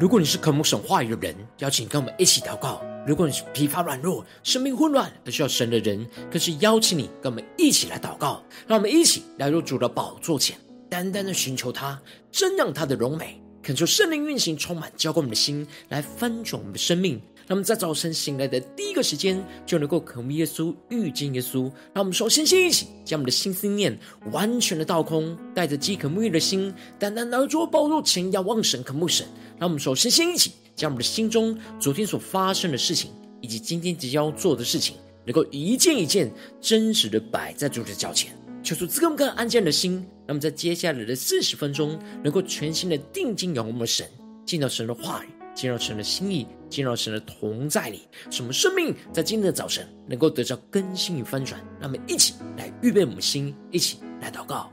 [0.00, 8.40] 如果你是渴慕神话语的人，邀请跟我们一起祷告；如果你是疲乏软弱、生命混乱而需要神的人，更是邀请你跟我们一起来祷告。
[8.68, 10.56] 让我们一起来入主的宝座前，
[10.88, 17.20] 单单的寻求他，真让他的荣美，恳求圣灵运行，充满浇灌我们的心，来翻转我们的生命。
[17.48, 21.62] 让我们在早晨醒来的第一个时间，就能够渴慕耶稣、遇见耶稣。
[21.94, 23.98] 让我们首先先一起将我们的心思念
[24.30, 29.26] 完全的倒空，带着饥渴沐浴的心，单单来到宝座前，仰望神、渴慕神。
[29.58, 36.30] 让我们首先先一起将我们的心中昨天所发生的事情，以及今天即将要做的事情，能够一件一件
[36.60, 38.30] 真实的摆在主的脚前，
[38.62, 40.06] 求主赐给我们更安静的心。
[40.26, 44.06] 那么在接下来的四十分钟，能够全心的定睛仰望我们的神，
[44.44, 45.37] 见到神的话语。
[45.58, 51.60] 进入神的心意，进入神的同在里，什么生命在今天的早晨能够得到更新与翻转。
[51.80, 54.70] 让我们一起来预备我们心，一起来祷告。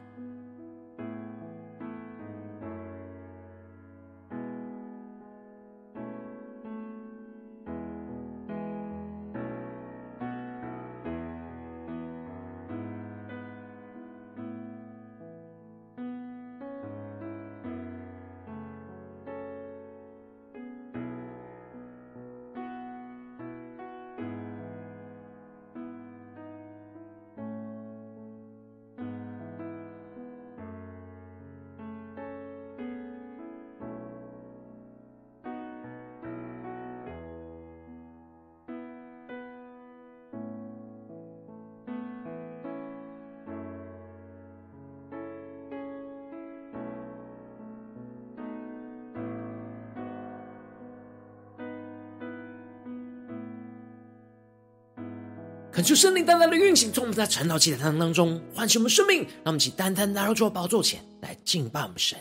[55.75, 62.17] 恳求圣灵单单的运行，从我们在晨祷祭坛当中唤醒我们生命，让我们一起单单来到主的宝座前来敬拜我们神。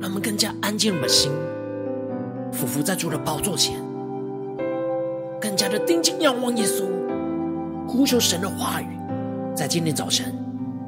[0.00, 1.30] 让我们更加安静我们的心，
[2.52, 3.80] 俯伏在主的宝座前，
[5.40, 6.88] 更加的定睛仰望耶稣，
[7.86, 8.99] 呼求神的话语。
[9.60, 10.34] 在今天早晨，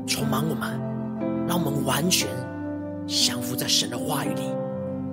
[0.07, 0.81] 充满我们，
[1.47, 2.27] 让我们完全
[3.07, 4.45] 降服在神的话语里，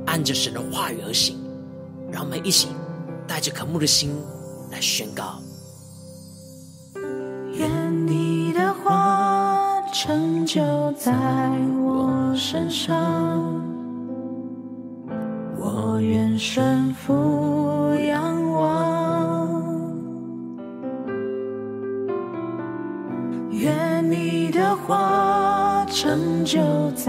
[0.05, 1.35] 按着神的话语而行。
[2.09, 2.69] 让我们一起
[3.27, 4.15] 带着渴慕的心
[4.71, 5.41] 来宣告：
[7.51, 10.61] 愿你的话成就
[10.93, 11.11] 在
[11.83, 12.97] 我身上，
[15.57, 17.13] 我愿顺服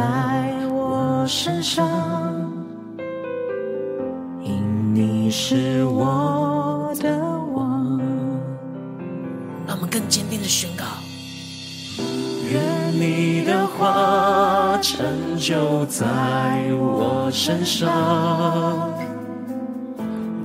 [0.00, 1.87] 在我身上，
[4.43, 7.19] 因你是我的
[7.53, 8.00] 王。
[9.66, 10.84] 让我们更坚定的宣告：
[12.50, 12.62] 愿
[12.94, 16.06] 你的话成就在
[16.78, 17.91] 我身上，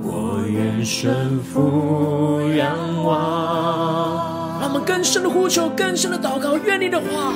[0.02, 4.60] 我愿顺服仰望。
[4.60, 7.32] 让我们更深的呼求，更深的祷告，愿你的话，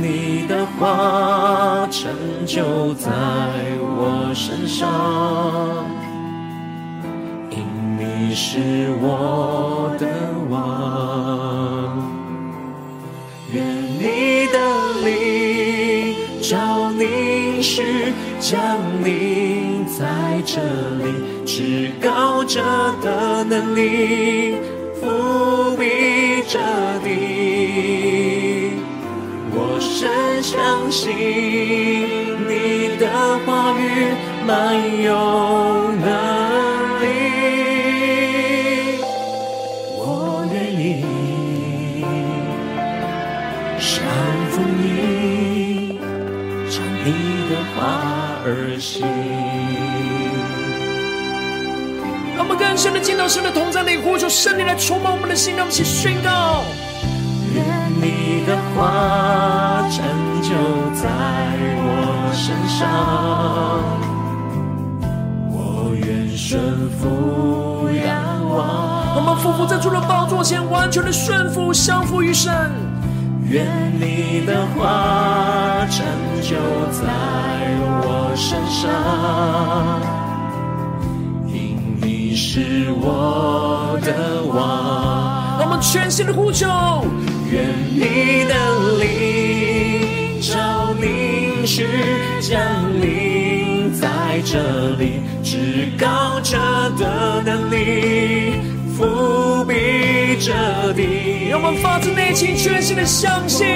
[0.00, 2.12] 你的话成
[2.46, 3.10] 就在
[3.80, 4.88] 我身上，
[7.50, 7.58] 因
[7.98, 10.06] 你是我的
[10.50, 10.54] 王。
[13.52, 13.64] 愿
[13.98, 14.56] 你的
[15.04, 20.60] 灵召凝视降临在这
[21.04, 21.04] 里，
[21.46, 22.60] 至高者
[23.02, 24.56] 的能力。
[25.00, 26.58] 伏笔着
[27.04, 27.08] 地，
[30.44, 31.08] 相信
[32.46, 33.08] 你的
[33.46, 34.12] 话语
[34.46, 34.52] 满
[35.02, 35.10] 有
[35.94, 36.06] 能
[37.00, 37.04] 力，
[39.96, 41.02] 我愿意
[43.78, 44.04] 降
[44.50, 45.98] 服你，
[46.70, 47.08] 唱你
[47.48, 47.80] 的话
[48.44, 48.46] 而
[48.78, 49.02] 行。
[52.36, 56.62] 我们更深的见到神的同在里，呼求圣灵来充满我们的心，让我们一起宣告：
[57.54, 57.64] 愿
[58.02, 60.04] 你的话成
[60.42, 60.50] 就
[60.94, 61.08] 在
[61.86, 62.88] 我身上，
[65.50, 66.60] 我愿顺
[66.98, 68.12] 服仰
[68.48, 68.56] 望。
[69.16, 72.52] 我们夫妇在主的宝座前，完全的顺服、相服于神。
[73.48, 73.66] 愿
[74.00, 76.04] 你的话成
[76.42, 76.56] 就
[76.90, 77.04] 在
[78.02, 78.90] 我身上。
[81.46, 86.66] 因你是我的王，我们全心的呼求，
[87.50, 88.54] 愿你的
[88.98, 89.63] 灵
[91.64, 91.86] 照凝视
[92.42, 92.60] 降
[93.00, 96.58] 临在这里，至高者
[96.98, 98.52] 的能力
[98.94, 101.48] 伏笔这地。
[101.48, 103.66] 让我们发自内心、全心的相信，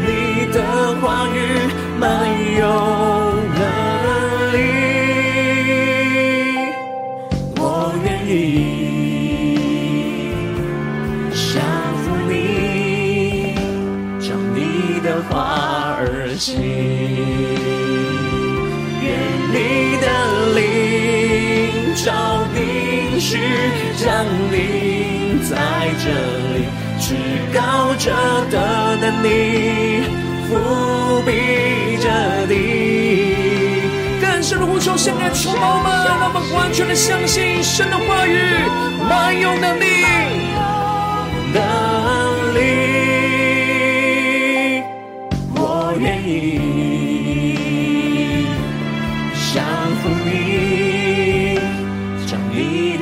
[0.00, 1.36] 你的话语
[1.98, 2.06] 漫
[2.56, 3.17] 游
[23.20, 25.56] 降临在
[25.98, 26.06] 这
[26.54, 26.56] 里，
[27.00, 27.16] 至
[27.52, 28.14] 高者
[28.48, 29.26] 的能力
[30.46, 32.06] 伏笔着
[32.46, 32.52] 地。
[34.20, 38.38] 更深的呼求，圣灵充满我们，让我们完全的相信神的话语，
[39.08, 39.84] 满有能力，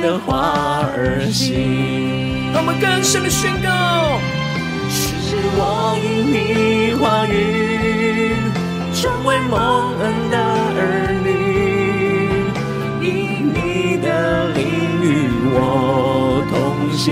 [0.07, 4.17] 的话而行，让我们更深的宣告：
[4.89, 7.33] 是我因你话语
[8.95, 10.37] 成为蒙恩的
[10.79, 11.27] 儿女，
[13.03, 14.63] 因你的灵
[15.03, 16.55] 与我同
[16.95, 17.11] 行，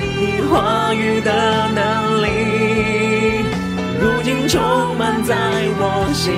[0.00, 1.30] 你话语的
[1.74, 3.44] 能力
[4.00, 5.36] 如今充满在
[5.78, 6.32] 我心。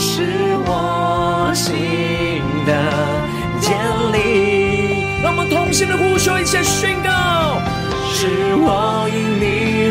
[0.00, 0.22] 是
[0.64, 0.70] 我
[1.54, 2.72] 新的
[3.60, 3.76] 建
[4.12, 7.60] 立，让我们同心的呼求，一起宣告：
[8.12, 9.44] 是我因你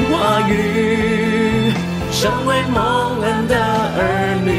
[0.10, 1.74] 话语
[2.12, 3.56] 成为蒙恩的
[3.98, 4.50] 儿女，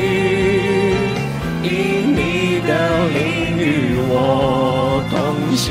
[1.63, 1.69] 因
[2.15, 2.71] 你的
[3.09, 3.17] 灵
[3.59, 5.17] 与我同
[5.57, 5.67] 行，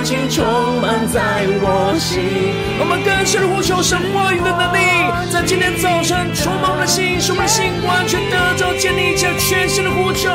[0.00, 0.42] 如今充。
[1.12, 2.22] 在我心，
[2.78, 4.78] 我们更深的呼求神话语的能力，
[5.30, 10.30] 在今天早晨充满我们的心，使我们的心完全得着建立起全新的呼求。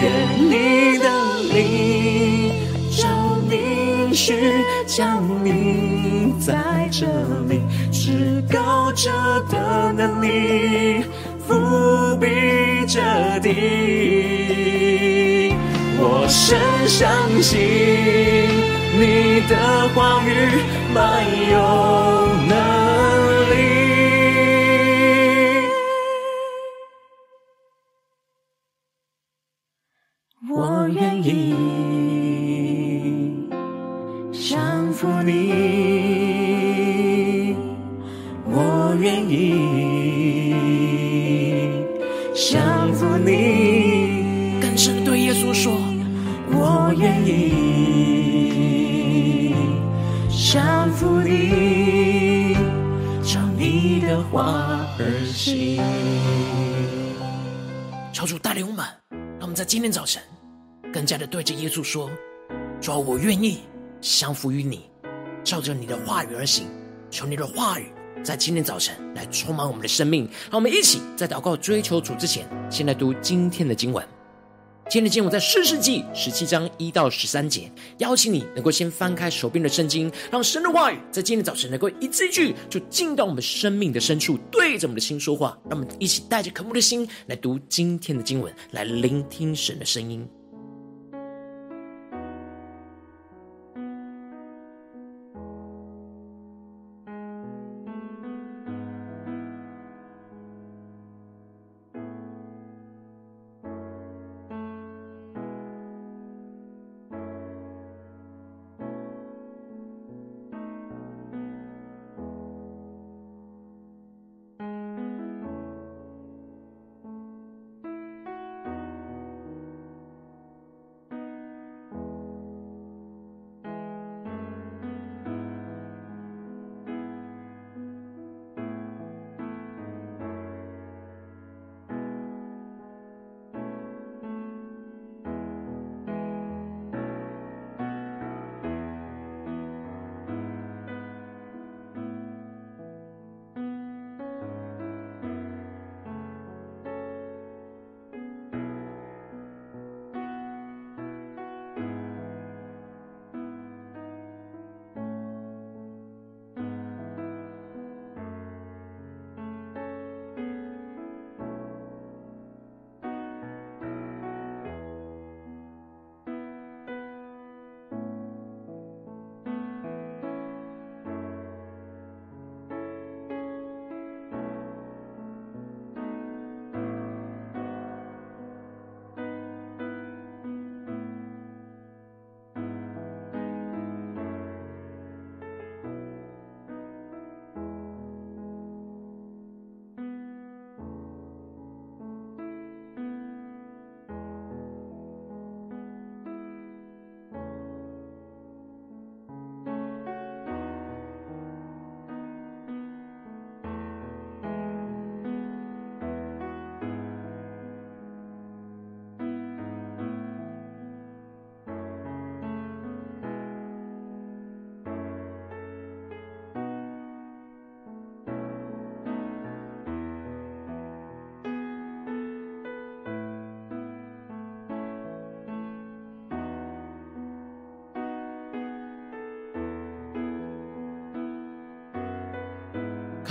[0.00, 1.10] 愿你的
[1.52, 2.52] 灵
[2.90, 3.08] 照
[3.50, 7.04] 定序降临在这
[7.48, 7.60] 里，
[7.90, 9.10] 至高者
[9.50, 11.04] 的能力
[11.48, 13.00] 覆庇着
[13.42, 13.50] 地，
[15.98, 16.56] 我深
[16.86, 17.10] 相
[17.42, 18.61] 信。
[19.04, 20.62] 你的话语
[20.94, 22.81] 没有
[61.72, 62.10] 稣说
[62.82, 63.60] ：“主啊，我愿意
[64.02, 64.90] 降服于你，
[65.42, 66.66] 照着你的话语而行。
[67.10, 67.90] 求你的话语
[68.22, 70.28] 在今天早晨来充满我们的生命。
[70.50, 74.06] 让我们一起在祷告追求主之前，先来读今天的经文。”
[74.90, 85.56] 今天的经文在士师记十七章一到十三节，邀请你能够先翻开手边的圣经，让神的话语在今天早晨能够一字一句就进到我们生命的深处，对着我们的心说话。
[85.70, 90.28] 让我们一起带着渴慕的心来读今天的经文，来聆听神的声音。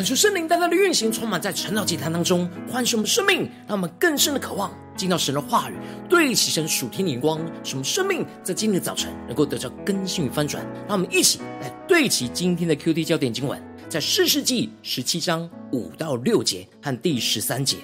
[0.01, 5.75] 恳求圣灵大大的运行，充满在晨祷祭坛当中，唤醒我们生命，让我们更深的渴望进到神的话语，
[6.09, 10.65] 对齐神属天的眼光，使我们生命在今天的早晨能够得到更新与翻转。
[10.87, 17.77] 让我们一起来对齐今天的 QD 焦点经文，在士师记十七章五到六节和第十三节。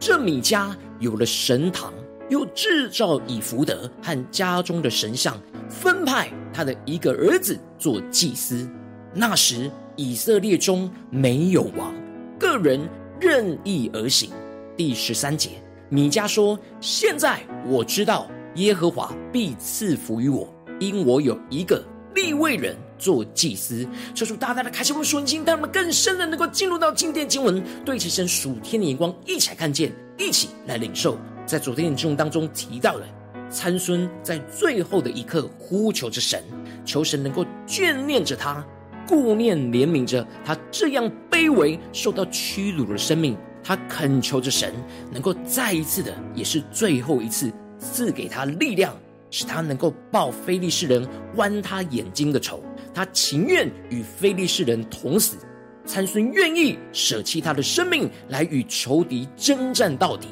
[0.00, 1.94] 这米迦有了神堂，
[2.28, 8.68] 又制造以弗得和家中的神像，分派他的一个儿子做祭司。
[9.14, 9.70] 那时。
[10.00, 11.94] 以色列中没有王，
[12.38, 12.88] 个人
[13.20, 14.30] 任意而行。
[14.74, 15.50] 第十三节，
[15.90, 31.18] 米迦说：“现在我知道耶和华必赐福于我，因我有一个立位人做祭司。”求主大大的开启我们属灵心，让我们更深的能够进入到今天经文，对其神属天的眼光，一起来看见，一起来领受。
[31.44, 33.06] 在昨天的经文当中提到了
[33.50, 36.42] 参孙在最后的一刻呼求着神，
[36.86, 38.66] 求神能够眷念着他。
[39.10, 44.72] 顾念怜悯着他这样卑微、受到屈辱的生命，他恳求着神
[45.10, 48.96] 能够再一次的，也是最后一次赐给他力量，
[49.28, 52.62] 使他能够报非利士人剜他眼睛的仇。
[52.94, 55.36] 他情愿与非利士人同死，
[55.84, 60.28] 参孙愿意舍弃他的生命来与仇敌征战到底。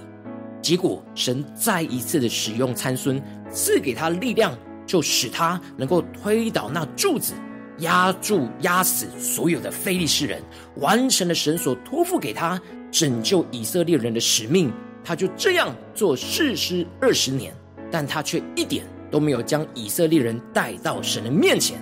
[0.62, 3.20] 结果神再一次的使用参孙，
[3.50, 4.56] 赐给他力量，
[4.86, 7.34] 就使他能够推倒那柱子。
[7.78, 10.42] 压住、压死所有的非利士人，
[10.76, 14.72] 完成了神所托付给他拯救以色列人的使命。
[15.04, 17.54] 他就这样做士师二十年，
[17.90, 21.78] 但他却一点都没有将以色列人带到神的面前。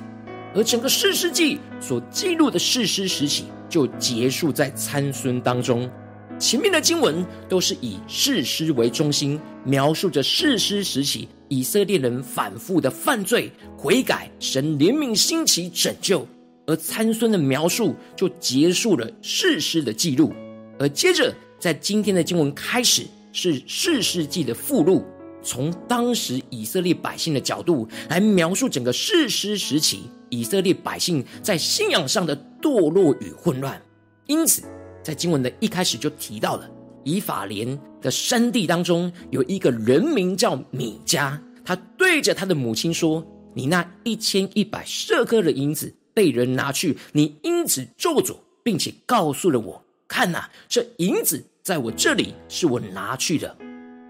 [0.55, 5.91] 而整个士师记所记录的士师时期，就结束在参孙当中。
[6.39, 16.27] 前面的经文都是以士师为中心，描述着士师时期以色列人反复的犯罪、悔改、神怜悯兴起拯救。
[16.67, 20.33] 而参孙的描述就结束了士师的记录。
[20.79, 25.05] 而接着在今天的经文开始是世师记的附录，
[25.43, 33.81] 从当时以色列百姓的角度来描述整个士师时期以色列百姓在信仰上的堕落与混乱。
[34.27, 34.63] 因此。
[35.05, 36.69] 在经文的一开始就提到了，
[37.07, 48.35] 以法莲的山地当中有一个人名叫米迦，他对着他的母亲说：“你那一千一百舍克的银子被人拿去，你因此咒诅，
[48.65, 53.57] 并且告诉了我，看呐，这银子在我这里是我拿去的。”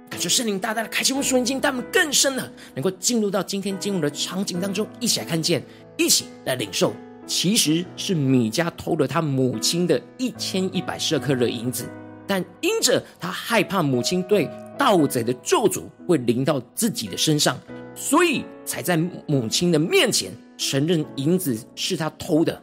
[0.08, 5.62] 感谢圣灵大大的开启我们属灵经，带我们更深的能够进入到今天经文的场景当中，一起来看见，
[5.98, 6.94] 一起来领受。
[7.26, 11.84] 其实是米迦偷了他母亲的一千一百舍克的银子，
[12.26, 17.58] 但因着他害怕母亲对盗贼的咒诅会临到自己的身上，
[17.94, 22.60] 所以才在母亲的面前承认银子是他偷的。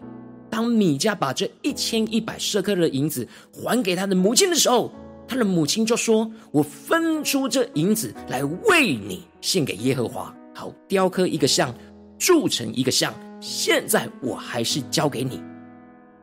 [0.49, 4.91] 当米迦把这一千一百舍客勒银子还给他的母亲的时候，
[5.27, 11.73] 他的母亲就说：“我分出这银子来为你献给耶和华，好雕刻一个像，
[12.19, 15.41] 铸成一个像。”现在我还是交给你，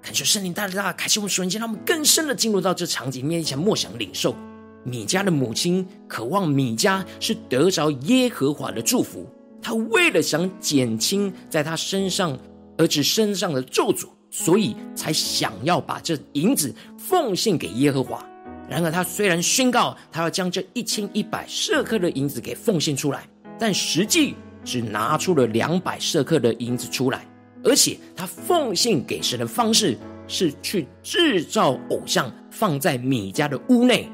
[0.02, 4.34] 感谢圣灵大大开启我们属灵间，让我们更深的进入到这场景面前，默想领受。
[4.82, 9.26] 米迦的母亲渴望米迦是得着耶和华的祝福，
[9.60, 12.38] 她为了想减轻在他身上
[12.78, 18.26] 儿子身上的咒诅，所以才想要把这银子奉献给耶和华。
[18.68, 23.28] 然而，他虽然宣告他要将这一千一百舍克的银子给奉献出来，
[23.58, 24.34] 但实际。
[24.62, 27.26] 只拿出了两百舍克的银子出来，
[27.62, 34.08] 而且他奉献给神的方式是去制造偶像，放在米迦的屋内。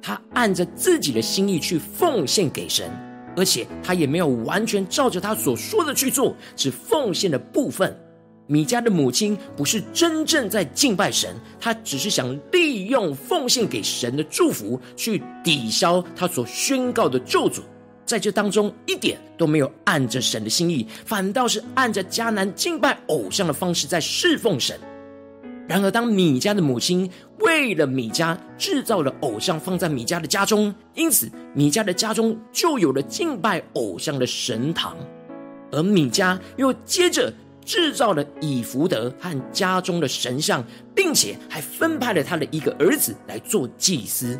[0.00, 2.88] 他按着自己的心意去奉献给神，
[3.36, 7.98] 而且他也没有完全照着他所说的去做，只奉献了部分。
[8.46, 17.62] 米迦的母亲不是真正在敬拜神，她只是想利用奉献给神的祝福去抵消他所宣告的咒诅。
[18.06, 24.78] 在这当中一点都没有按着神的心意，反倒是按着迦南敬拜偶像的方式在侍奉神。
[25.68, 27.10] 然而，当米迦的母亲
[27.40, 34.96] 为了米迦制造了偶像放在米迦的家中，因此米迦的家中就有了敬拜偶像的神堂。
[35.72, 37.32] 而米迦又接着
[37.64, 44.38] 制造了以弗得和家中的神像，并且还分派了他的一个儿子来做祭司。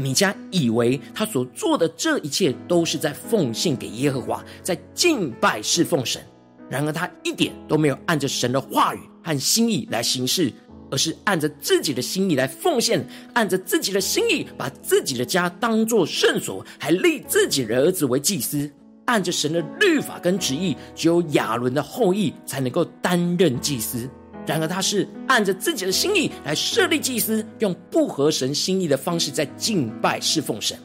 [0.00, 6.20] 米迦以为他所做的这一切都是在奉献给耶和华，在敬拜侍奉神。
[6.68, 10.52] 然而他一点都没有按着神的话语和心意来行事，
[10.90, 13.04] 而是按着自己的心意来奉献，
[13.34, 18.70] 按着自己的心意把自己的家当作圣所，还立自己的儿子为祭司。
[19.06, 24.08] 按着神的律法跟旨意，只有亚伦的后裔才能够担任祭司。
[24.50, 30.76] 然而他是按着自己的心意来设立祭司，用不合神心意的方式在敬拜侍奉神。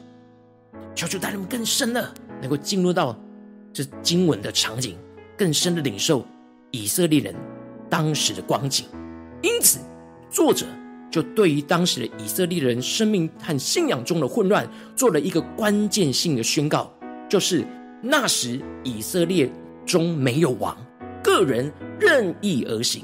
[0.94, 3.18] 求主带领我们更深的能够进入到
[3.72, 4.96] 这经文的场景，
[5.36, 6.24] 更深的领受
[6.70, 7.34] 以色列人
[7.90, 8.86] 当时的光景。
[9.42, 9.80] 因此，
[10.30, 10.64] 作者
[11.10, 16.88] 就对于当时的以色列人生命和信仰中的混乱，做了一个关键性的宣告，
[17.28, 17.66] 就是
[18.00, 19.50] 那时以色列
[19.84, 20.76] 中没有王，
[21.20, 23.02] 个人任意而行。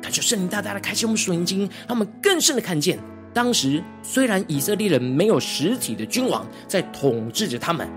[0.00, 2.98] 感谢圣灵大大的开启我们属灵经，让我们更深的看见，
[3.34, 7.88] 当时虽然以色列人没有实体的君王在统治着他们，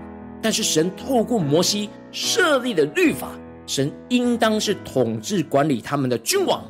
[0.42, 3.30] 但是神透过摩西设立的律法，
[3.66, 6.64] 神应当是统治管理他们的君王。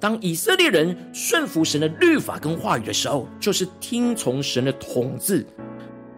[0.00, 5.44] 当以色列人顺服神的律法跟话语的时候，就是听从神的统治。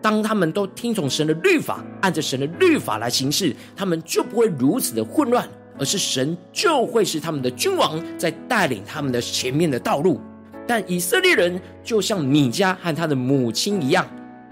[0.02, 5.48] 当他们都听从神的律法，按着神的律法来行事，他们就不会如此的混乱，
[5.80, 10.20] 而是神就会是他们的君王，在带领他们的前面的道路。
[10.68, 14.06] 但以色列人就像米迦和他的母亲一样，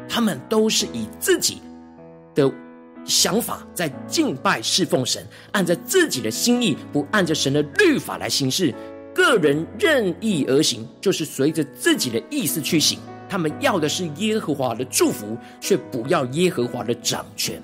[0.08, 1.58] 他们都是以自己
[2.34, 2.50] 的
[3.04, 8.74] 想法在敬拜侍奉神，按着自己的心意，不按着神的律法来行事。
[9.14, 12.98] 个人任意而行，就是随着自己的意思去行。
[13.28, 17.60] 他们要的是耶和华的祝福，却不要耶和华的掌权。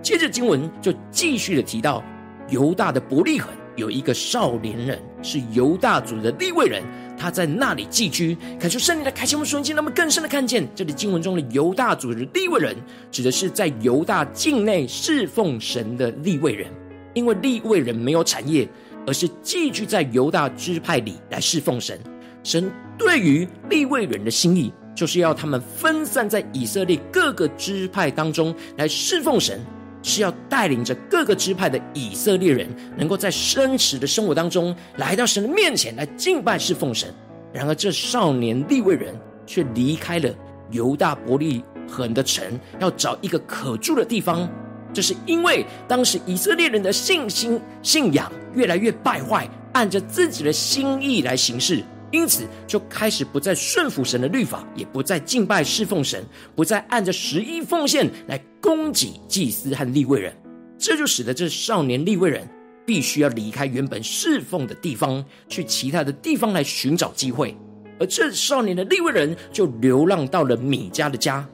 [0.00, 2.02] 接着经文就继续的提到，
[2.48, 6.82] 犹大的伯利恒有一个少年人，是犹大族的立位人，
[7.16, 8.36] 他在那里寄居。
[8.58, 12.76] 感谢圣灵的开启我们瞬间，让我们更深的看见，这里经文中的犹大族的立位人，
[13.10, 16.68] 指的是在犹大境内侍奉神的立位人，
[17.14, 18.68] 因为立位人没有产业。
[19.06, 22.00] 而是寄居在犹大支派里来侍奉神。
[22.42, 29.60] 神对于立位人的心意，就是要他们分散在以色列各个支派当中来侍奉神，
[30.04, 37.12] 是要带领着各个支派的以色列人，能够在真实的生活当中来到神的面前来敬拜侍奉神。
[37.52, 40.28] 然而，这少年利未人却离开了
[40.70, 42.44] 犹大伯利恒的城，
[42.78, 44.48] 要找一个可住的地方。
[44.92, 51.82] 这是因为当时以色列人的信心、信仰越来越败坏，按着自己的心意来行事，
[52.14, 56.24] 因此就开始不再顺服神的律法，也不再敬拜侍奉神，
[56.54, 60.32] 不再按着十一奉献来供给祭司和立位人。
[60.78, 62.48] 这就使得这少年立位人
[62.86, 67.56] 必须要离开原本侍奉的地方，去其他的地方来寻找机会。
[67.98, 71.44] 而这少年的立位人就流浪到了米迦的家，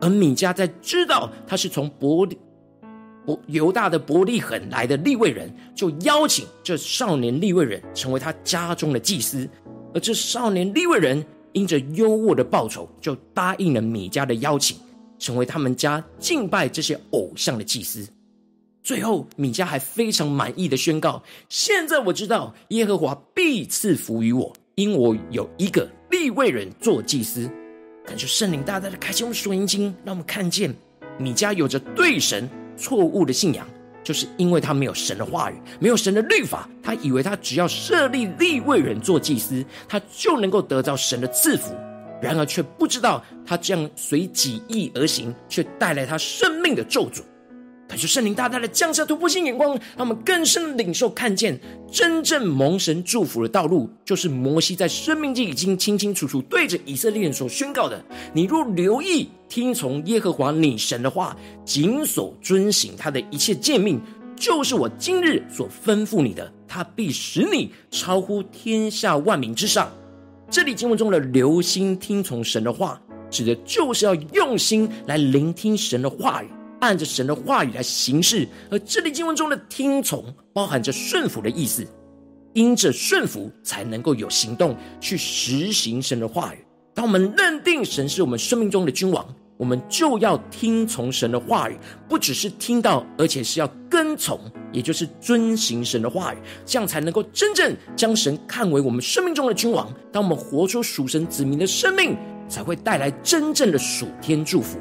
[0.00, 2.38] 而米迦在知道他是从伯利。
[3.48, 9.48] 犹大的伯利恒来的立位人，就邀请这少年立位人成为他家中的祭司。
[9.94, 14.76] 而这少年利未人因着优渥的报酬，就答应了米迦的邀请，
[15.18, 18.06] 成为他们家敬拜这些偶像的祭司。
[18.82, 27.48] 最后，米迦还非常满意的宣告：现在我知道耶和华必赐福于我，因我有一个利未人做祭司。
[28.04, 30.74] 感谢圣灵大大的开启我们属灵经，让我们看见
[31.18, 32.46] 米迦有着对神。
[32.76, 33.64] 错误的信仰，
[34.04, 41.74] 就是因为他没有神的话语，没有神的律法，他以为他只要设立立位人做祭司，他就能够得到神的赐福。
[42.22, 47.22] 然而却不知道，他这样随己意而行，却带来他生命的咒诅。
[47.94, 51.56] 感谢圣灵大大的降下突破性眼光，让我们更深的领受看见
[51.92, 64.00] 真正蒙神祝福的道路，就是摩西在生命记已经清清楚楚对着以色列人所宣告的：你若留意听从耶和华你神的话，谨守遵行他的一切诫命，
[64.34, 69.88] 就是我今日所吩咐你的，他必使你超乎天下万民之上。
[70.50, 76.48] 这里经文中的留心听从神的话，指的就是要用心来聆听神的话语。
[76.84, 81.82] 按着神的话语来行事，而这里经文中的听从包含着顺服的意思，
[82.52, 86.58] 因着顺服才能够有行动去实行神的话语。
[86.94, 94.38] 当我们认定神是我们生命中的君王，我们就要听从神的话语，不只是听到，而且是要跟从，
[94.70, 99.90] 也就是遵行神的话语，这样才能够真正将神看为我们生命中的君王。
[100.12, 102.14] 当我们活出属神子民的生命，
[102.46, 104.78] 才会带来真正的属天祝福。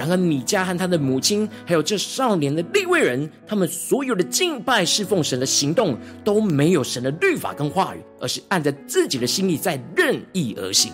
[0.00, 10.90] 然而，米迦和他的母亲，还有这少年的利未人，他们所有的敬拜侍奉神的行动，都没有神的律法跟话语，而是按着自己的心意在任意而行。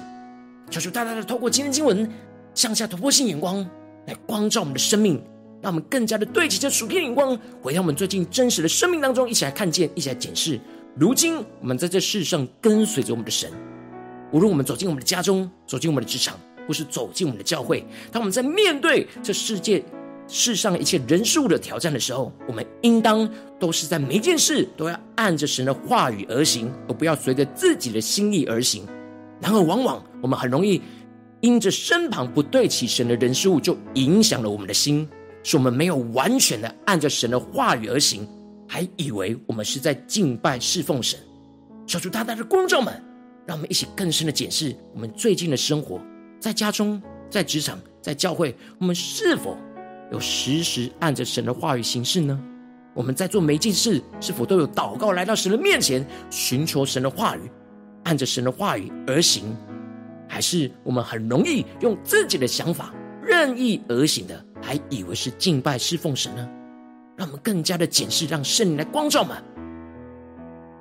[0.72, 2.10] 求主大大的透过今天经文，
[2.52, 3.64] 向下突破性眼光，
[4.08, 5.22] 来光照我们的生命，
[5.62, 10.58] 让我们更加的对齐这属天眼光，回到我们最近真实的生命当中，一起来看见，一起来检视。
[10.96, 13.52] 如今，我们在这世上跟随着我们的神，
[14.32, 16.36] 无论我们走进我们的家中，走进我们的职场。
[16.66, 19.84] 或是走进我们的教会，当我们在面对这世界
[20.28, 28.84] 世上一切人事物的挑战的时候，我们应当都是在每一件事都要按着神的话语而行，而不要随着自己的心意而行。
[29.40, 30.82] 然而，往往我们很容易
[31.42, 35.08] 因着身旁不对齐神的人事物，就影响了我们的心，
[35.44, 38.26] 使我们没有完全的按着神的话语而行，
[38.66, 41.20] 还以为我们是在敬拜侍奉神。
[41.86, 43.00] 小主大大的光照们，
[43.46, 46.00] 让我们一起更深的检视我们最近的生活，
[46.40, 47.02] 在家中。
[47.28, 49.58] 在职场，在教会，我们是否
[50.12, 52.40] 有时时按着神的话语行事呢？
[52.94, 57.50] 我们在做每一件事，是否都有祷告来到神的面前，寻求神的话语，
[58.04, 59.56] 按着神的话语而行？
[60.28, 66.48] 还是我们很容易用自己的想法任意而行的，还以为是敬拜侍奉神呢？
[67.16, 69.36] 让我们更加的检视，让圣灵来光照们。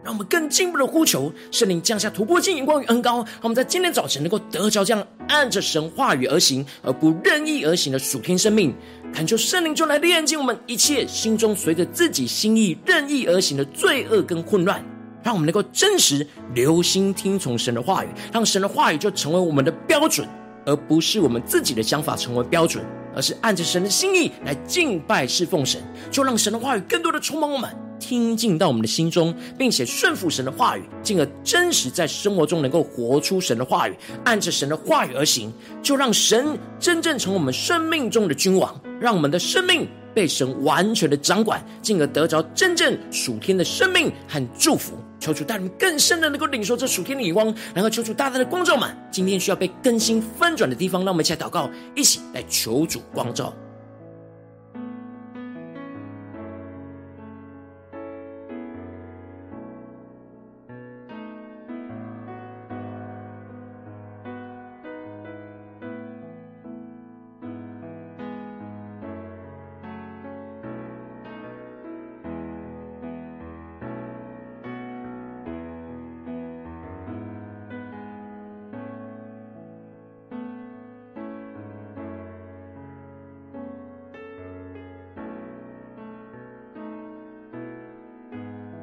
[0.05, 8.71] 让我们更进一步的呼求圣灵降下突破性眼光与恩膏，让我们在今天早晨能够得着这样按着神话语而行，而不任意而行的属天生命。
[9.11, 14.79] 恳求圣灵就来炼净我们一切心中随着自己心意任意而行的罪恶跟混乱，
[15.23, 20.27] 让我们能够真实留心听从神的话语，让神的话语就成为我们的标准，
[20.67, 25.81] 而不是我们自己的想法成为标准，而是按着神的心意来敬拜侍奉神。
[26.11, 27.67] 就让神的话语更多的充满我们。
[27.99, 44.93] 听进到我们的心中，并且顺服神的话语，进而真实在生活中能够活出神的话语，按着神的话语而行，就让神真正成为我们生命中的君王，让我们的生命被神完全的掌管，进而得着真正属天的生命和祝福。
[45.17, 53.51] 求主带领更深的能够领受这属天的眼光，然后求主大大的光照们，今天需要被更新翻转的地方，让我们一起来祷告，一起来求主光照。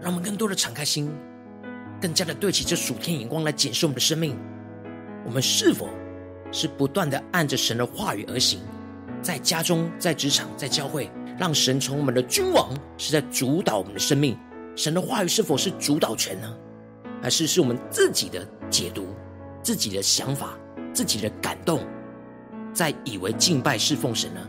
[0.03, 1.09] 让我们更多的敞开心，
[2.01, 4.37] 更加的对齐这属天眼光来检视我们的生命。
[5.25, 5.89] 我们是否
[6.51, 8.59] 是不断的按着神的话语而行？
[9.23, 14.37] 在家中、在职场、在教会，让神从我们的君王是在主导我们的生命。
[14.75, 16.53] 神的话语是否是主导权呢？
[17.23, 19.15] 还是是我们自己的解读、
[19.63, 20.59] 自己的想法、
[20.93, 21.87] 自己的感动，
[22.75, 24.41] 在以为敬拜侍奉神呢？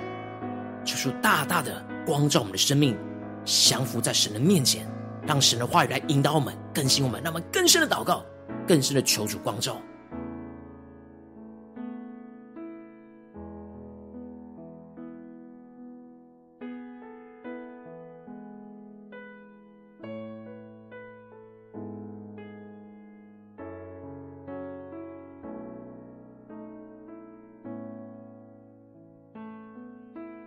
[0.84, 2.98] 求主大大的光照我们的生命，
[3.46, 4.88] 降服在神的面前。
[5.26, 8.26] 让神的话语来引导我们、更新我们，让我们更深的祷告、
[8.68, 9.82] 更深的求主光照。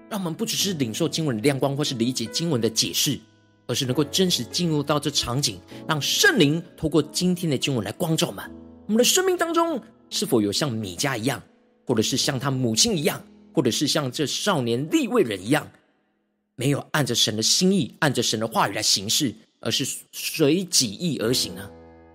[0.09, 3.19] 让我们不只是领受经文的亮光，或是理解经文的解释。
[3.67, 8.45] 而是能够真实进入到这场景，让圣灵透过今天的经文来光照我们。
[8.87, 11.43] 我们的生命当中是否有像米迦一样，
[11.85, 15.69] 或者是像他母亲一样，或者是像这少年利未人一样，
[16.55, 21.69] 没有按着神的心意，按着神的话语来行事，而是随己意而行呢？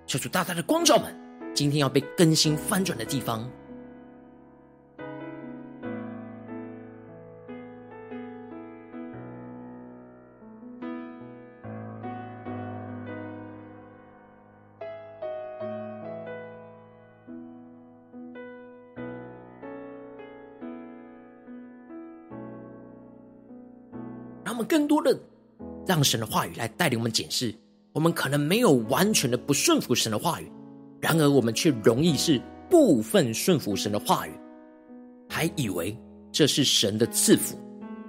[0.07, 1.13] 求主大大的光照我们，
[1.53, 3.49] 今天要被更新翻转的地方。
[24.91, 25.17] 多的
[25.87, 27.55] 让神的话语来带领我们检视，
[27.93, 30.51] 我们可能没有完全的不顺服神的话语，
[30.99, 34.31] 然而我们却容易是部分顺服神的话语，
[35.29, 35.97] 还以为
[36.29, 37.57] 这是神的赐福。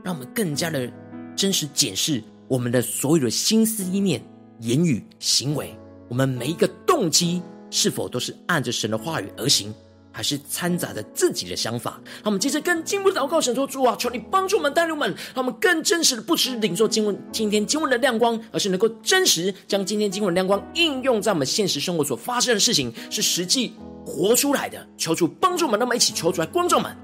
[0.03, 0.92] 让我们更加的
[1.37, 4.21] 真实检视我们的所有的心思意念、
[4.59, 5.73] 言语行为，
[6.09, 7.40] 我们每一个动机
[7.71, 9.73] 是否都是按着神的话语而行。
[10.12, 23.72] 还是掺杂着自己的想法，让我们接着更进一步的祷告，神说：“主啊，求你帮助我们，带领我们，让我们更真实的不只是领受经文今天经文的亮光，而是能够真实将今天经文的亮光应用在我们现实生活所发生的事情，是实际
[24.05, 24.87] 活出来的。
[24.98, 26.94] 求主帮助我们，那么一起求主来光照们，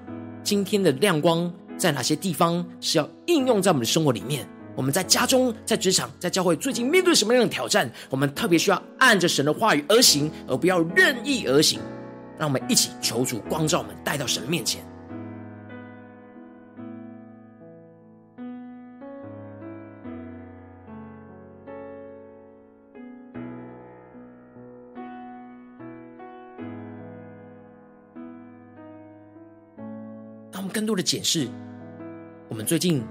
[0.45, 4.47] 今天的亮光在哪些地方是要应用在我们的生活里面？
[4.77, 7.91] 我们在家中、在职场、在教会，最近面对什么样的挑战？
[8.11, 11.81] 我们特别需要按着神的话语而行，而不要任意而行。”
[12.39, 14.83] 让我们一起求助光照门带到神面前。
[30.53, 31.49] 让我们更多的检视
[32.49, 33.05] 我们最近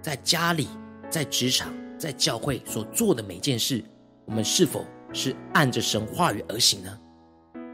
[0.00, 0.68] 在家里
[1.10, 3.84] 在职场在教会所做的每件事
[4.24, 7.03] 我们是否是按着神话语而行呢？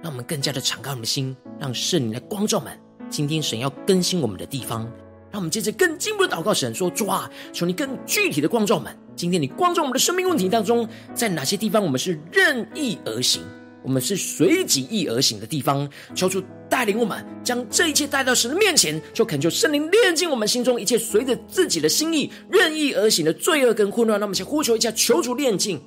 [0.03, 2.73] 让我们更加的敞开我们的心，让圣灵来光照们。
[3.11, 4.83] 今天神要更新我们的地方，
[5.31, 8.97] 让我们接着更进一步的祷告神说：主啊，求你更具体的光照们。
[9.15, 13.43] 今天你光照我们的生命问题当中，在哪些地方我们是任意而行？
[13.83, 24.21] 我们是随己意而行的地方，求主带领我们，将这一切带到神的面前，就恳求圣灵炼净我们心中一切随着自己的心意任意而行的罪恶跟混乱。
[24.21, 25.81] 那么，先呼求一下，求主炼净。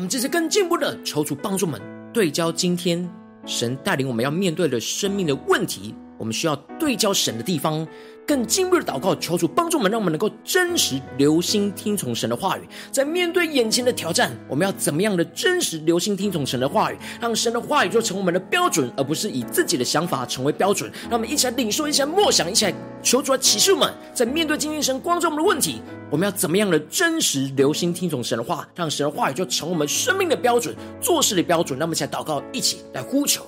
[0.00, 1.78] 我们这次更进一步的求主帮助们
[2.10, 3.06] 对焦今天
[3.44, 7.86] 神带领我们要面对的生命的问题，我们需要对焦神的地方，
[8.26, 12.62] 更进一步的祷告，求主帮助我们，让我们能够真实留心听从神的话语。
[12.90, 20.90] 在面对眼前的挑战，我们要怎么样的真实留心听从神的话语，让神的话语就成为我们的标准，而不是以自己的想法成为标准。
[21.10, 25.82] 让我们一起来领受，一起来默想，一起来求主来启示我们，在面对今天神光照我们的问题。
[26.10, 31.78] 我们要怎么样的真实留心听从神的话，让神的话语就成我们生命的标准、做事的标准。
[31.78, 33.46] 那么，才祷告，一起来呼求。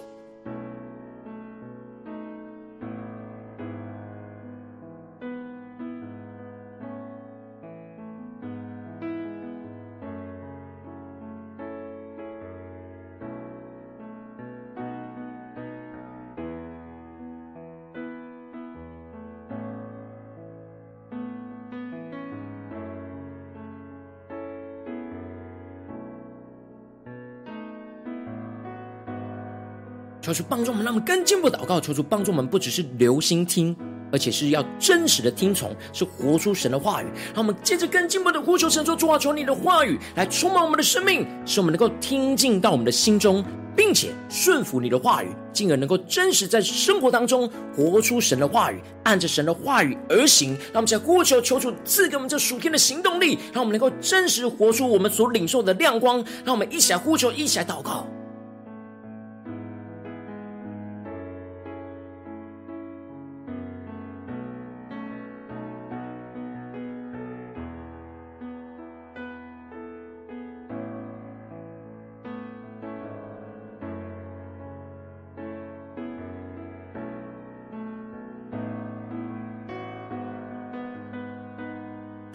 [30.33, 31.81] 求主帮助我们，让我们更进步祷告。
[31.81, 33.77] 求主帮助我们，不只是留心听，
[34.11, 37.07] 而且是要真实的听从，是活出神的话语。
[37.35, 43.45] 让我们接着更进步的呼求神说：主啊，求你的话语来充满我们的生命，使我们能够听进到我们的心中，
[43.77, 50.51] 并且顺服你的话语，进而能够真实在生活当中活出神的话语，按着神的话语而行。
[50.73, 56.25] 让我们在呼求，求主赐给我们这属天的行动力，让我们能够真实活出我们所领受的亮光。
[56.45, 58.07] 让我们一起来呼求，一起来祷告。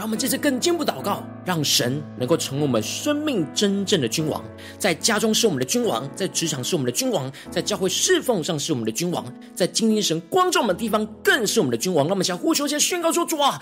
[0.07, 4.41] 我们这次更进一步祷告，让神能够成为我们生命真正的君王，
[4.79, 12.05] 在家中是我们的君王，在职场是我们的君王，在教会侍奉上是我们的君王，在今天神光照我们的地方更是我们的君王。
[12.05, 13.61] 让我们想呼求先，宣告说：主啊，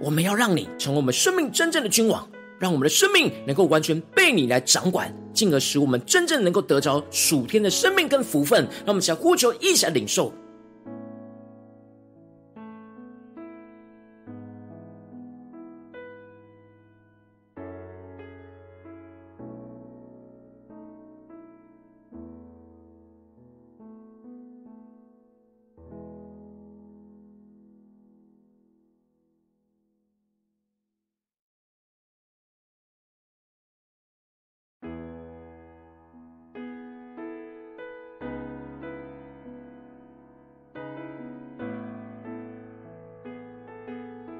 [0.00, 2.28] 我们要让你成为我们生命真正的君王，
[2.58, 8.64] 让我们的生命能够完全被你来掌管，进而使我们真正能够得着属天的生命跟福分。
[8.78, 10.34] 让我们想呼求，一起来领受。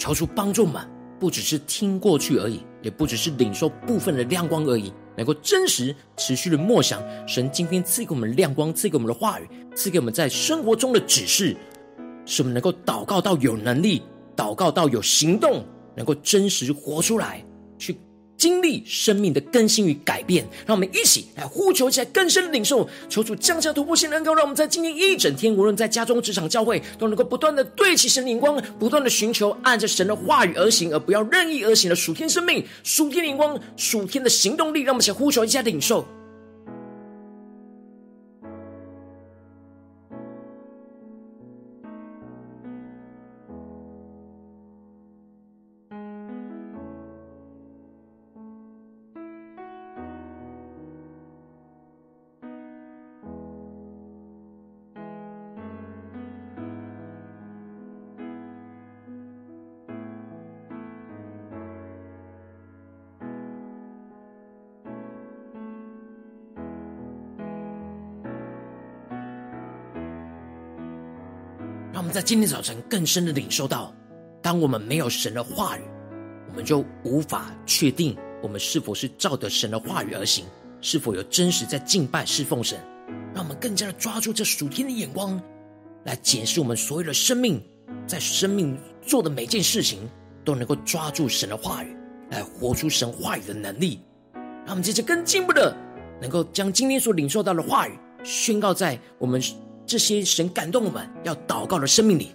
[0.05, 0.87] 求出帮助我们，
[1.19, 11.57] 不只是听过去而已，也不只是领受部分的亮光而已，能够真实持续的默想神今天赐给我们亮光，赐给我们的话语，赐给我们在生活中的指示，
[12.27, 14.03] 使我们能够祷告到有能力，
[14.37, 15.64] 祷告到有行动，
[15.97, 17.43] 能够真实活出来，
[17.79, 17.97] 去。
[18.44, 34.83] 经历生命的更新与改变，让我们一起来呼求起来更深的领受，求主降下突破性的恩膏，让我们在今天一整天，无论在家中、职场、教会，都能够不断的对齐神的灵光，不断的寻求按着神的话语而行，而不要任意而行的属天生命、属天灵光、属天的行动力。
[34.83, 36.07] 让我们先呼求一下领受。
[71.94, 73.94] 让我们在今天早晨更深的领受到，
[74.42, 75.83] 当我们没有神的话语，
[76.48, 80.44] 我们就无法确定我们是否是照着神的话语而行，
[80.80, 82.76] 是否有真实在敬拜侍奉神。
[83.33, 85.40] 让我们更加的抓住这属天的眼光，
[86.02, 87.62] 来检视我们所有的生命，
[88.09, 90.00] 在生命做的每件事情，
[90.44, 91.96] 都能够抓住神的话语，
[92.28, 94.00] 来活出神话语的能力。
[94.66, 95.72] 让我们接着更进一步的，
[96.20, 99.40] 能够将今天所领受到的话语宣告在我们
[99.87, 102.35] 这些神感动我们要祷告的生命里。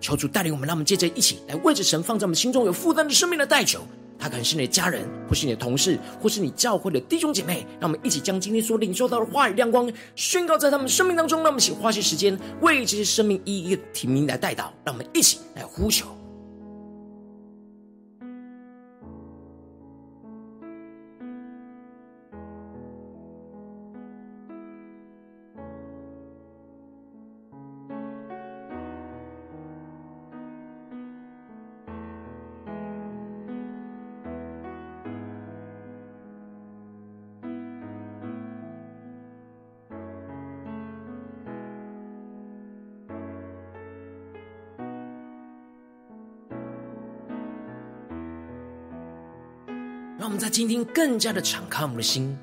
[0.00, 3.80] 求主带领我们，让我们接着一起来为着神放在我们心中有负担的生命的代求。
[4.18, 7.66] 他可能是你的家人，或是你的同事，或是你教会的弟兄姐妹。
[7.78, 11.40] 让我们一起将今天所领受到的话语亮光宣告在他们生命当中。
[11.40, 14.68] 让我们一起花些时间为这些生命一一提名来代祷。
[14.84, 16.15] 让我们一起来呼求。
[50.36, 52.36] 们在今天更加的敞开我们的心，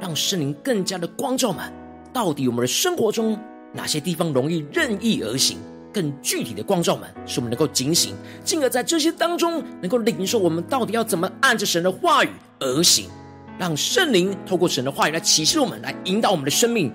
[0.00, 1.72] 让圣灵更加的光照满。
[2.12, 3.36] 到底我们的生活中
[3.72, 5.58] 哪些地方容易任意而行？
[5.92, 13.08] 更具体的光照满，使我们能够警醒，进而在这些当中能够领受我们到底要怎么按着神的话语而行。
[13.58, 16.92] 让圣灵透过神的话语来启示我们，来引导我们的生命。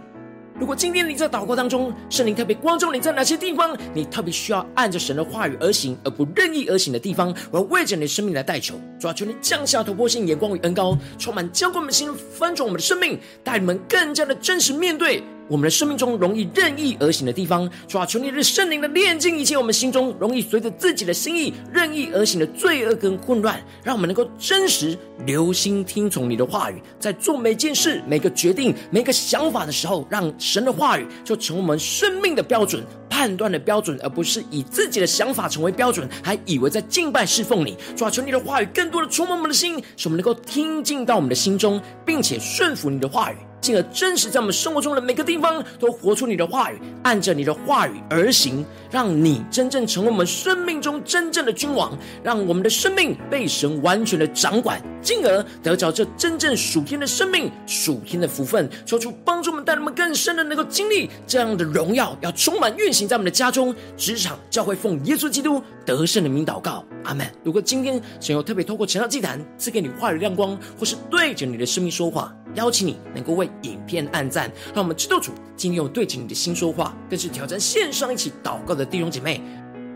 [0.60, 15.24] 如果今天你在祷告当中，圣灵特别关照你在哪些地方，你特别需要按着神的话语而行，而不任意而行的地方，我要为着你的生命来代求，主啊，求你降下突破性眼光与恩高，充满浇灌我们的心，翻转我们的生命，带你们更加的真实面对。
[15.50, 37.76] 我们的生命中容易任意而行的地方，主啊，求你的圣灵的炼净一切我们心中容易随着自己的心意任意而行的罪恶跟混乱，让我们能够真实留心听从你的话语，在做每件事、每个决定、每个想法的时候，让神的话语就成为我们生命的标准、判断的标准，而不是以自己的想法成为标准，还以为在敬拜侍奉你。
[37.96, 43.36] 主啊，求你的话语更多的触摸我们的心，使我们能够听进到我们的心中，并且顺服你的话语。
[43.62, 58.70] 进而真实在我们生活中的每个地方都活出你的话语，按着你的话语而行，让你真正成为我们生命中真正的君王，让我们的生命被神完全的掌管，进而得着这真正属天的生命、属天的福分。
[58.86, 67.26] 求主帮助我们，带我们更深的能够经历这样的荣耀，要充满运行在我们的家中、职场、教会，奉耶稣基督得胜的名祷告，阿门。
[67.44, 79.42] 如果今天神有特别透过晨祷祭坛赐给你话语亮光，或是对着你的生命说话，邀请你能够为影片按赞，让我们知道主今天有对着你的心说话，更是挑战线上一起祷告的弟兄姐妹。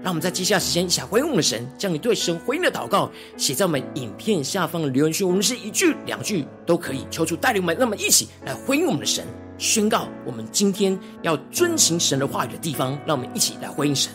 [0.01, 5.23] 让我们在接下来时间想回应我们的神，将你对神回应的祷告写在我们影片下方的留言区。
[5.23, 9.25] 我们是一句两句都可以，求主带领我们，让我们一起来回应我们的神，
[9.57, 12.99] 宣告我们今天要遵行神的话语的地方。
[13.05, 14.11] 让我们一起来回应神。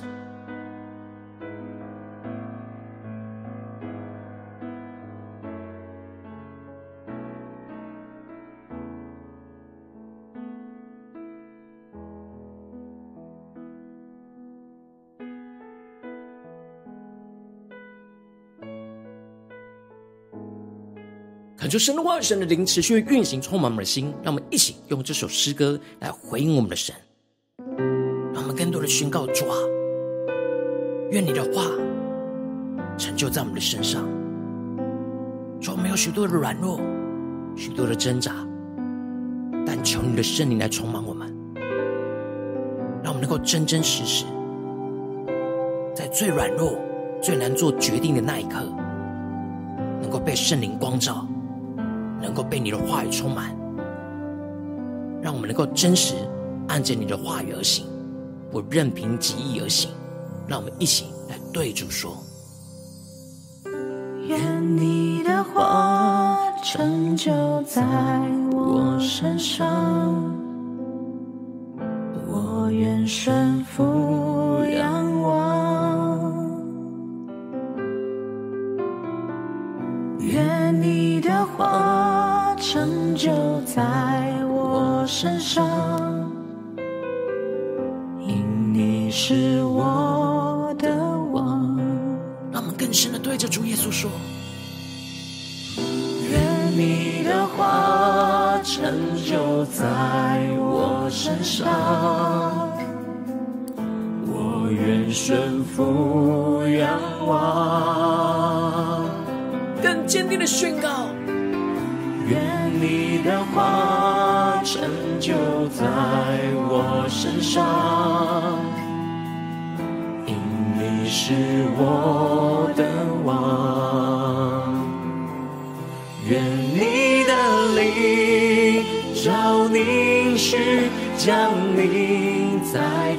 [21.69, 24.11] 恳求神的话、神的灵持续运行，充满我们的心。
[24.23, 26.97] 让我们一起用这首诗歌来回应我们的神，
[28.33, 29.55] 让我们更多的宣告主啊，
[31.11, 31.67] 愿你的话
[32.97, 34.03] 成就在我们的身上。
[35.61, 36.81] 主，我们有许多的软弱，
[37.55, 38.33] 许多的挣扎，
[39.67, 41.29] 但求你的圣灵来充满我们，
[43.03, 44.25] 让我们能够真真实实，
[45.95, 46.79] 在最软弱、
[47.21, 48.65] 最难做决定的那一刻，
[50.01, 51.28] 能够被圣灵光照。
[52.21, 53.57] 能够被你的话语充满，
[55.23, 56.15] 让我们能够真实
[56.69, 57.87] 按着你的话语而行，
[58.51, 59.91] 不任凭己意而行。
[60.47, 62.17] 让我们一起来对主说：
[64.27, 67.83] 愿你的话成就在
[68.51, 70.25] 我身上，
[72.27, 73.58] 我愿顺
[85.21, 85.78] 身上，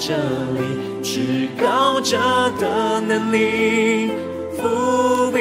[0.10, 0.60] 这里，
[1.03, 2.18] 至高者
[2.60, 4.10] 的能力
[4.57, 5.38] 覆庇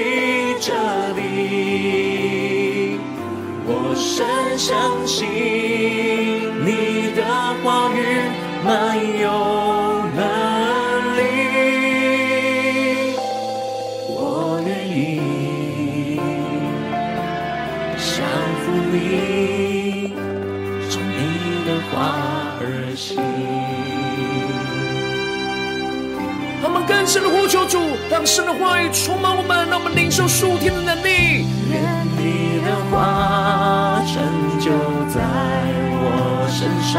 [0.61, 0.75] 这
[1.17, 3.01] 里。
[3.65, 4.27] 我深
[4.59, 5.27] 相信
[6.67, 7.25] 你的
[7.65, 7.99] 话语
[8.63, 8.69] 满
[9.23, 9.25] 有
[10.15, 10.21] 能
[11.17, 11.19] 力，
[14.11, 15.01] 我愿意
[17.97, 18.07] 降
[18.61, 20.13] 服你，
[20.91, 21.19] 从你
[21.67, 21.97] 的话
[22.61, 22.63] 而
[22.95, 23.17] 行。
[26.89, 27.79] 更深的呼求主，
[28.11, 31.45] 让神的话语充满我们，让我们领受属天的能力。
[31.71, 31.83] 愿
[32.17, 34.25] 你的话成
[34.59, 34.71] 就
[35.13, 35.21] 在
[36.01, 36.97] 我身上。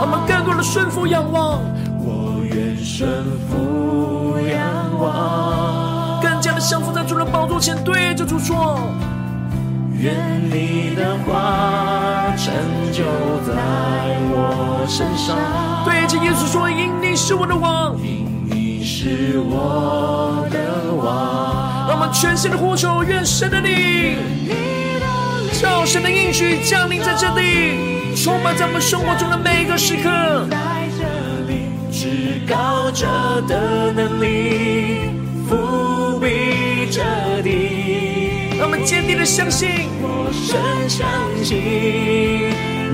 [0.00, 1.62] 我们更多的顺服仰望，
[2.00, 4.60] 我愿顺服仰
[4.98, 8.80] 望，更加的降服在主的宝座前，对着主说：
[10.00, 12.52] 愿你的话成
[12.92, 13.04] 就
[13.46, 13.54] 在
[14.34, 15.36] 我身上。
[15.84, 17.96] 对着耶稣说：因你是我的王。
[19.02, 24.16] 是我的王，让我们全心的呼求，愿神的灵，
[25.60, 30.46] 叫神的应许降临在这里，充满在我们生活中的每一个时刻。
[30.48, 31.02] 在这
[31.50, 33.08] 里，至高者
[33.48, 35.10] 的能力
[35.50, 37.02] 覆庇这
[37.42, 41.04] 地，让我们坚定的相信，我深相
[41.42, 41.58] 信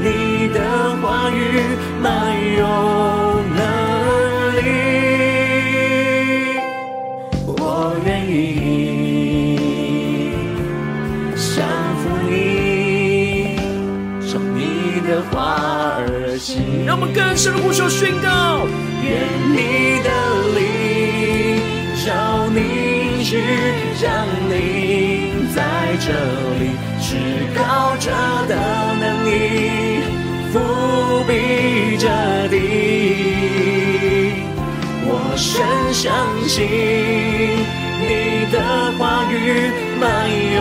[0.00, 0.58] 你的
[1.02, 1.60] 话语
[2.00, 2.08] 满
[2.56, 2.64] 有
[16.86, 18.66] 让我们更深的呼求宣告，
[19.02, 19.08] 愿
[19.52, 20.08] 你的
[20.54, 20.58] 灵
[22.04, 22.06] 照
[22.48, 23.30] 凝视
[23.98, 24.06] 降
[24.48, 25.58] 临在
[26.00, 26.06] 这
[26.60, 27.06] 里，至
[27.56, 28.10] 高者
[28.48, 28.52] 的
[29.00, 29.28] 能力
[30.52, 30.54] 覆
[31.26, 32.04] 庇着
[32.48, 32.54] 地。
[35.10, 35.48] 我深
[35.94, 36.04] 相
[36.46, 36.56] 信
[38.00, 38.10] 你
[38.52, 38.56] 的
[38.98, 39.34] 话语
[39.98, 40.04] 满
[40.54, 40.58] 有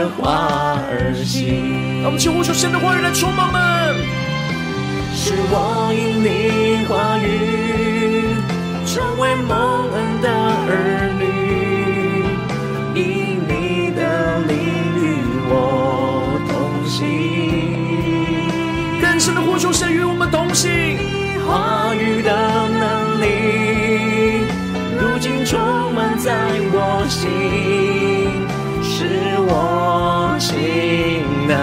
[0.00, 3.60] 的话而行，让我们请呼求神的话语来充满我们。
[5.12, 7.28] 是我因你话语
[8.86, 10.30] 成为蒙恩的
[10.70, 11.22] 儿女，
[12.96, 14.00] 因你的
[14.48, 14.56] 灵
[14.96, 15.20] 与
[15.50, 16.50] 我同
[16.88, 16.96] 行。
[19.02, 20.96] 更深的呼求神与我们同行，
[21.46, 22.32] 话语的
[22.70, 24.46] 能力
[24.98, 26.32] 如今充满在
[26.72, 27.20] 我心。
[28.82, 29.52] 是我
[30.40, 31.54] 心的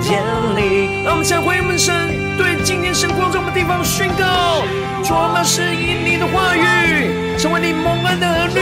[0.00, 0.18] 坚
[0.56, 1.04] 立。
[1.04, 1.94] 让我们向回应我们神，
[2.38, 4.64] 对今天神光在我们地方宣告：
[5.04, 8.58] 主啊，那是因你的话语，成为你蒙恩的儿女。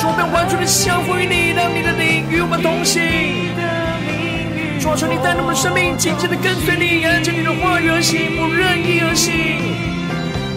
[0.00, 3.52] 主啊，完全的降服于你，让你的灵与我们同行。
[4.80, 9.30] 主啊，求你带领我们生命紧紧的跟随你，按着你的话语而行，不任意而行。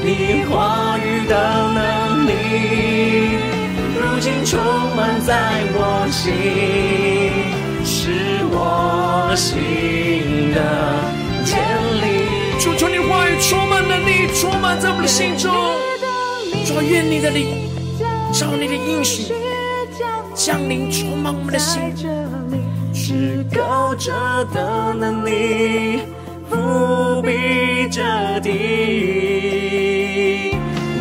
[0.05, 1.33] 你话语的
[1.75, 3.52] 能力。
[4.13, 4.61] 如今充
[4.95, 6.31] 满在我心，
[7.83, 10.61] 是我心的
[11.43, 11.57] 坚
[11.99, 12.05] 立。
[12.59, 15.51] 主，求你话语充满能力，充满在我们的心中。
[16.63, 17.67] 主，愿你的灵，
[18.31, 19.33] 照你的应许，
[20.35, 21.81] 降临充满我们的心。
[22.93, 24.13] 至高者
[24.53, 26.03] 的能力，
[26.51, 28.03] 覆庇这
[28.41, 28.51] 地，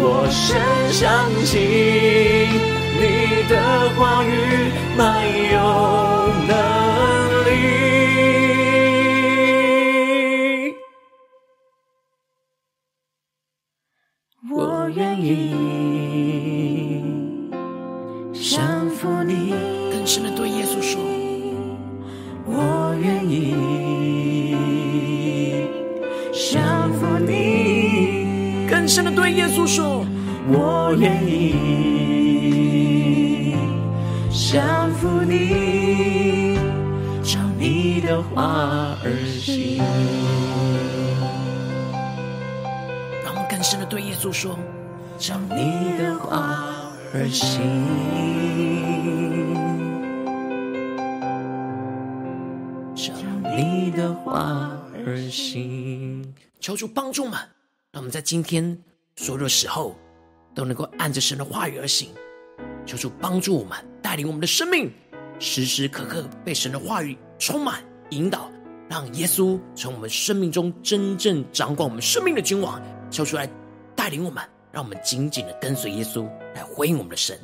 [0.00, 0.56] 我深
[0.90, 2.80] 相信。
[3.02, 5.58] 你的话语满有
[6.46, 7.21] 能
[44.22, 44.56] 诉说：
[45.18, 46.64] 照你的话
[47.12, 47.58] 而行，
[52.94, 53.12] 照
[53.56, 56.24] 你的话而行。
[56.60, 57.32] 求主帮助们，
[57.90, 58.78] 让我们在今天
[59.16, 59.96] 所有的时候
[60.54, 62.10] 都能够按着神的话语而行。
[62.86, 64.88] 求主帮助我们，带领我们的生命，
[65.40, 68.48] 时时刻刻被神的话语充满引导，
[68.88, 73.50] 让耶稣从我们生命中真正掌管我们生命的君王，求主来
[74.02, 74.42] 带领我们，
[74.72, 77.38] 让我们紧紧的跟随耶稣，来回应我们的神。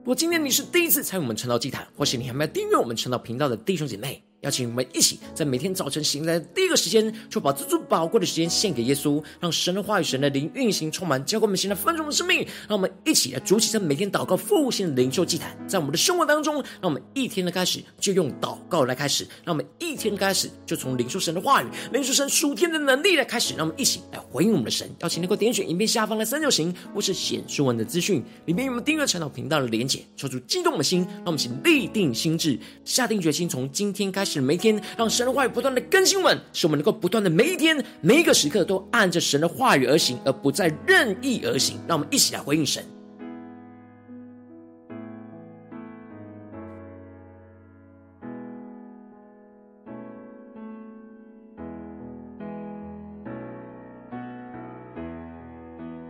[0.00, 12.46] 如果今天你是第一次参与我们晨祷祭坛，或是你还没有订阅我们晨祷频道的弟兄姐妹，邀请我们一起在每天早晨醒来的第一个时间，就把这最宝贵的时间献给耶稣，让神的话语、神的灵运行充满，浇灌我们现在丰盛的生命。
[12.68, 23.54] 让我们一起来筑起这每天祷告复兴的灵修祭坛，在我们的生活当中，让我们一天的开始就用祷告来开始，让我们一天的开始就从领受神的话语、领受神属天的能力来开始。
[23.56, 24.88] 让我们一起来回应我们的神。
[25.00, 34.78] 邀请能够点选影片下方的三角形，或是显示文的资讯里面有我们订阅晨祷频道的连结，抽出激动的心，让我们一起立定心志，下定决心，从今天开是每一天。
[34.98, 41.78] 让神的话语不断的更新我们，使我们能够不断的每一天、每一个时刻都按着神的话语而行，而不再任意而行。
[41.86, 42.84] 让我们一起来回应神。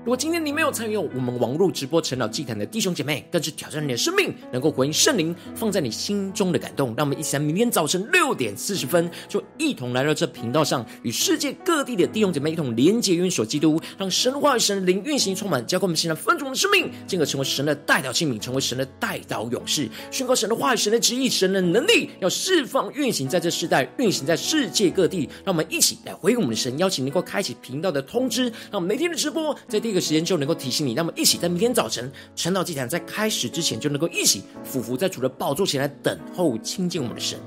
[0.07, 6.94] 如果今天你没有参与我们网络直播晨祷祭坛的弟兄姐妹，更是挑战你的生命，能够回应圣灵放在你心中的感动。
[6.96, 25.28] 让我们一起在明天早晨六点四十分，就一同来到这频道上，与世界各地的弟兄姐妹一同连结、运所基督，让神话与神灵运行充满，浇灌我们现在分足的生命，进而成为神的代表器皿，成为神的代祷勇士，宣告神的话语、神的旨意、神的能力，要释放、运行在这世代，运行在世界各地。
[25.44, 37.40] 让我们一起来回应我们的神，邀请能够开启频道的通知，让我们每天的直播在第个时间就能够提醒你，那么一起在明天早晨晨祷祭坛在开始之前，就能够一起俯伏在主的宝座前来等候亲近我们的神。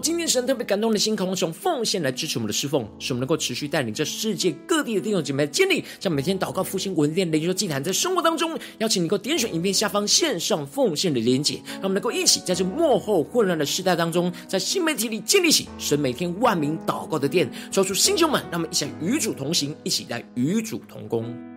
[0.00, 21.55] 今天神特别感动的心，渴望从奉献来支持我们的侍奉，使我们能够持续带领这世界各地的弟兄姐妹建立，将每天祷告复兴稳定的灵修祭坛，在生活当中，邀请你能够点选影片下方线上奉献的连结，让我们能够一起在这幕后混乱的时代当中，在新媒体里建立起神每天万名祷告的殿，抓住弟兄们，让我们一起与主同行，一起来与主同工。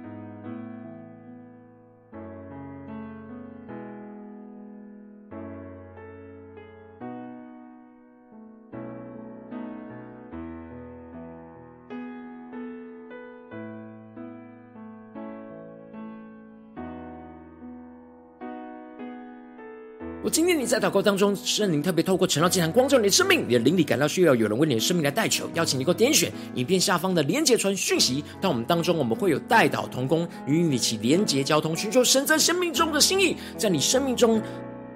[20.22, 34.42] 我今天你在祷告当中，圣灵特别透过晨祷祭坛光照你的生命，你的灵里感到需要有人为你的生命来代求，邀请你能够点选影片下方的连结传讯息到我们当中，我们会有代祷同工与你一起连结交通，寻求神在生命中的心意，在你生命中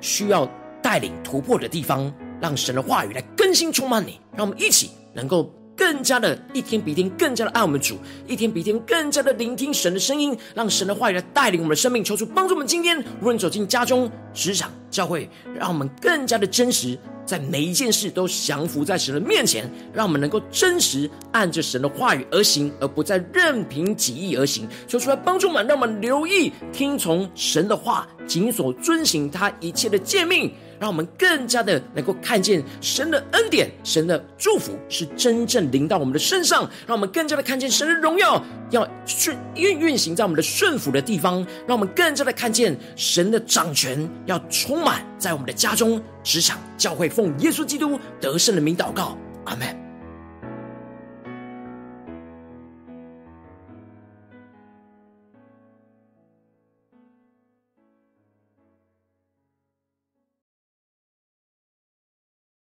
[0.01, 0.45] 需要
[0.81, 5.49] 带领突破的地方，让神的话语来更新充满你，让我们一起能够。
[5.83, 12.65] 更加的一天比一天更加的爱我们主，一天比一天更加的聆听神的声音，让神的话语来带领我们的生命，求主帮助我们。
[12.65, 24.65] 今天无论走进家中、职场、教会，让我们更加的真实，在每一件事都降服在神的面前，让我们能够真实按着神的话语而行，而不再任凭己意而行。
[24.87, 30.49] 求主来帮助我们，让我们留意听从神的话，谨守遵行他一切的诫命。
[30.83, 49.82] 让我们更加的能够看见神的恩典、神的祝福是真正临到我们的身上，让我们更加的看见神的荣耀要顺运运行在我们的顺服的地方，让我们更加的看见神的掌权要充满在我们的家中、职场、教会，奉耶稣基督得胜的名祷告，阿门。